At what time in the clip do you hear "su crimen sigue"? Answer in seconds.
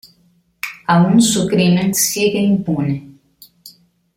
1.21-2.39